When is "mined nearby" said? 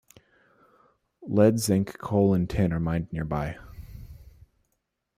2.79-3.59